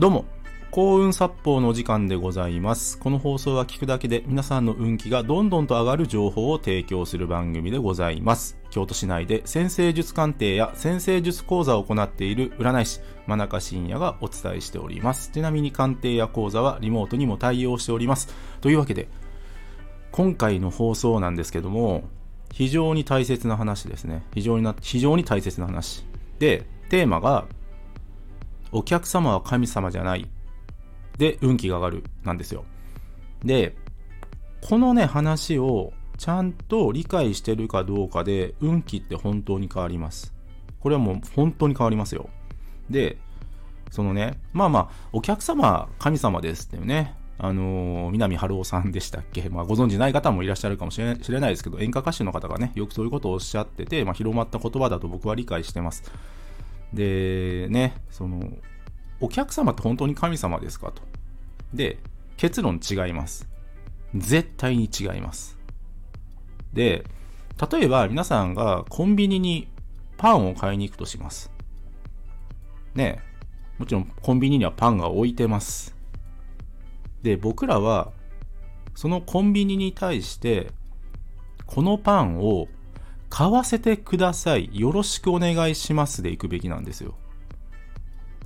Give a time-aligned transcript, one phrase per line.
[0.00, 0.24] どうも、
[0.70, 2.98] 幸運殺法の時間でございます。
[2.98, 8.58] この放送は聞くだけで皆さんの運気がどんどんと上がる情報を提供する番組でございます。
[8.70, 15.32] 京都市内で先生術鑑定や先生術講座を行っている占い師、真中信也がお伝えしております。
[15.32, 18.34] ちなみに鑑定や講座はリモートにも対応しております。
[18.62, 19.06] というわけで、
[20.12, 22.04] 今回の放送なんですけども、
[22.54, 24.24] 非常に大切な話ですね。
[24.32, 26.06] 非常にな、非常に大切な話。
[26.38, 27.44] で、テーマが、
[28.72, 30.28] お客様は神様じゃない。
[31.18, 32.04] で、運気が上がる。
[32.24, 32.64] なんですよ。
[33.44, 33.76] で、
[34.62, 40.34] このね、話をちゃんと理解してるかどうかで、運気って本当に変わります。
[40.80, 42.28] これはもう本当に変わりますよ。
[42.88, 43.18] で、
[43.90, 56.10] そのね、まあまあ、お客様、神様ですっていうね、あのー南春夫さんでしたっけまあ、ご存知ない方もいらっしゃるかもしれ知れないですけど、演歌歌手の方がね、よくそういうことをおっしゃってて、まあ、広まった言葉だと僕は理解してます。
[56.92, 58.40] で、ね、その、
[59.20, 61.02] お客様って本当に神様ですかと。
[61.74, 61.98] で、
[62.36, 63.48] 結論違います。
[64.14, 65.58] 絶対に違います。
[66.72, 67.04] で、
[67.70, 69.68] 例えば皆さんがコンビニに
[70.16, 71.50] パンを買いに行くとします。
[72.94, 73.22] ね
[73.78, 75.94] もちろんコンビニにはパンが置いてます。
[77.22, 78.12] で、僕らは、
[78.94, 80.70] そのコンビニに対して、
[81.66, 82.68] このパンを
[83.30, 84.68] 買わせてください。
[84.72, 87.14] よろしくお願いしますで行くべきなんですよ。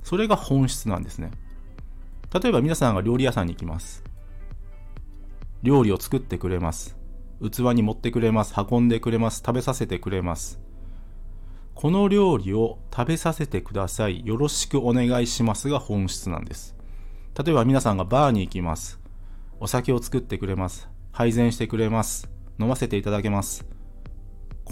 [0.03, 1.31] それが本質なんですね。
[2.31, 4.03] 例えば皆さんが料理屋さんに行きます。
[5.63, 6.95] 料理を作ってくれます。
[7.41, 8.53] 器に持ってくれます。
[8.57, 9.41] 運んでくれます。
[9.45, 10.61] 食べさせてくれます。
[11.73, 14.25] この料理を食べさせてください。
[14.25, 16.75] よろしくお願いしますが本質なんです。
[17.43, 18.99] 例えば皆さんがバーに行きます。
[19.59, 20.87] お酒を作ってくれます。
[21.11, 22.29] 配膳してくれます。
[22.59, 23.74] 飲ませていただけます。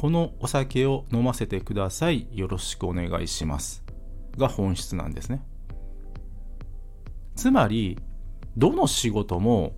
[0.03, 2.27] このお酒を飲ませてください。
[2.33, 3.85] よろしくお願いします。
[4.37, 5.41] が本質なんですね。
[7.37, 7.97] つまり、
[8.57, 9.77] どの仕事も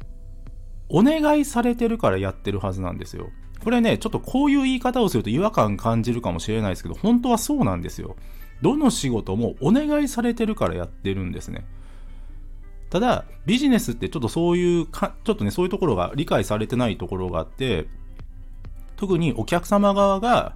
[0.89, 3.29] お願いされてるからやってるはずなんですよ。
[3.63, 8.16] これね、ちょっとこういう言い方をすると違和感感じるかもしれないですけど、本当はそうなんですよ。
[8.63, 11.67] どの仕事もお願いされてるからやってるんですね。
[12.89, 17.85] ただ、ビジネスってちょっとそういうか、ちょっとね、そういうところが理解されてないところがあって、
[18.95, 20.56] 特にお客様側が、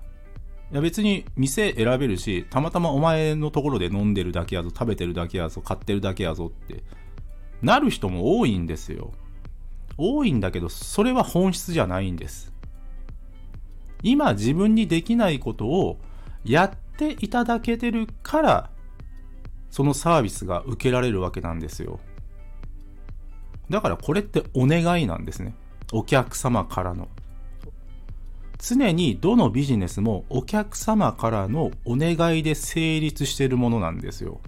[0.72, 6.84] いや別に店選べるし、たまたまお前のところで飲んでるだけやぞ、食べてるだけやぞ、買ってるだけやぞって、
[7.62, 9.12] なる人も多いんですよ。
[9.98, 12.54] 多いんだけど、それは本質じゃないんです。
[14.02, 15.98] 今自分にできないことを
[16.46, 18.70] やっていただけてるから、
[19.72, 22.00] そのサービスが受けられるわけなんですよ。
[23.70, 25.54] だからこれってお願いなんですね。
[25.92, 27.08] お客様からの。
[28.60, 34.42] 常にどのビジネスもお客様からのお願いで成立しているものなんですよ。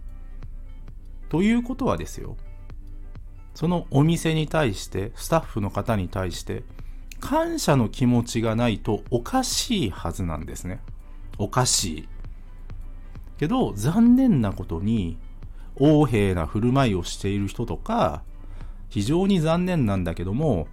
[1.29, 2.35] ということはですよ。
[3.55, 6.63] そのお店に対して、スタッフの方に対して、
[7.21, 10.81] 感謝の気持ちがないとおかしいはずなんですね。
[11.37, 12.09] おかしい。
[13.37, 15.17] けど、残念なことに、
[15.79, 18.23] 横柄な振る舞いをしている人とか、
[18.89, 20.67] 非常に残念なんだけども、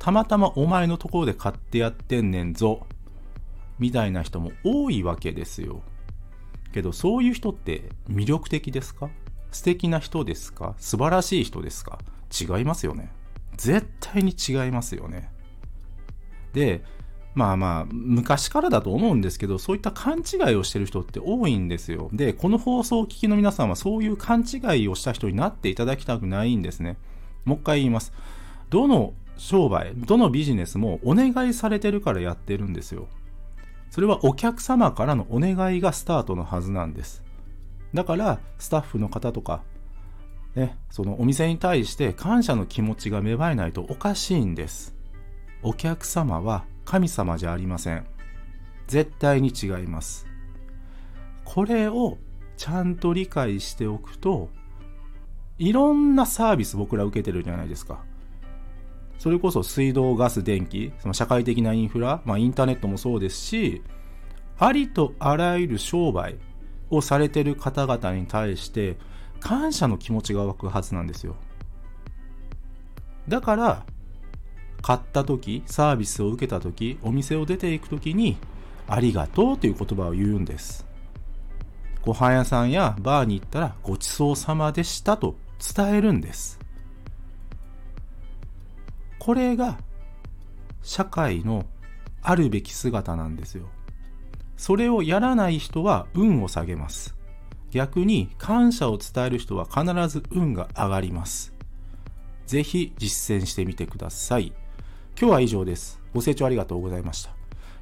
[0.00, 2.86] たまたまお前のところで買ってやってんねんぞ、
[3.78, 5.82] みたいな人も多いわけですよ。
[6.72, 9.10] けど、そういう人って魅力的ですか？
[9.52, 10.74] 素敵な人ですか？
[10.78, 11.98] 素晴らしい人ですか？
[12.32, 13.12] 違いますよね。
[13.56, 15.30] 絶対に違いますよね。
[16.54, 16.82] で、
[17.34, 22.08] まあまあ、昔からだと思うんですけど、そういった勘違いをしてる人って多いんですよ。
[22.12, 26.96] で、この放送をお聞きの皆さんはそういう勘違いをした人になっていただきたくないんですね。
[27.44, 28.12] もう一回言います。
[28.70, 33.08] どの商売、どのビジネスもお願いされてるからやってるんですよ。
[33.88, 37.24] それはお客様からのお願いがスタートのはずなんです。
[37.94, 39.62] だから、スタッフの方とか、
[40.54, 44.94] ね、そのお店に対して感謝の気持ちが芽生えないとおかしいんです。
[45.62, 48.04] お客様は神様じゃありません。
[48.88, 50.26] 絶対に違います。
[51.46, 52.18] これを
[52.58, 54.50] ちゃんと理解しておくと、
[55.56, 58.09] いろんなサービス僕ら受けてるじゃないですか。
[59.20, 63.82] それこそ水道、ガス、電気、その社会的なインフラ、まあインターネットもそうですし、
[64.58, 66.38] ありとあらゆる商売
[66.88, 68.96] をされてる方々に対して
[69.38, 71.36] 感謝の気持ちが湧くはずなんですよ。
[73.28, 73.84] だから、
[74.80, 78.38] 買った時、サービスを受けた時、お店を出ていく時に、
[78.88, 80.86] ありがとうという言葉を言うんです。
[82.00, 85.36] ご飯屋さんやバーに行ったらごちそうさまでしたと
[85.76, 86.58] 伝えるんです。
[89.20, 89.78] これが
[90.82, 91.66] 社会の
[92.22, 93.68] あるべき姿なんですよ。
[94.56, 97.14] それをやらない人は運を下げます。
[97.70, 101.54] 逆に感謝を伝える人は必ず運が上がります。
[102.46, 104.54] ぜひ実践してみてください。
[105.18, 106.00] 今日は以上です。
[106.14, 107.30] ご清聴ありがとうございました。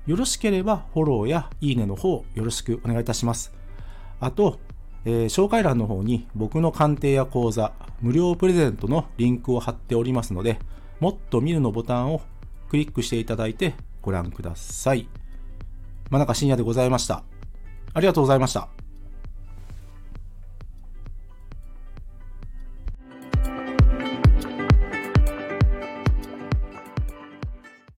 [0.07, 3.53] よろしければフォローやいいねの方よろしくお願いいたします。
[4.19, 4.59] あと、
[5.05, 10.59] えー、紹介欄の方に僕の鑑定や講座、無料プレゼントのリンクを貼っておりますので、
[11.01, 12.21] もっと見るのボタンを
[12.69, 15.09] クリックしていただいてご覧ください。
[16.11, 17.23] 真中深夜でございました。
[17.95, 18.69] ありがとうございました。